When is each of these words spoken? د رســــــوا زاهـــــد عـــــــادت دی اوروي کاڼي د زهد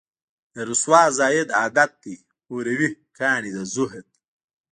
د 0.53 0.55
رســــــوا 0.69 1.01
زاهـــــد 1.17 1.49
عـــــــادت 1.59 1.91
دی 2.03 2.15
اوروي 2.51 2.89
کاڼي 3.17 3.51
د 3.55 3.57
زهد 3.73 4.07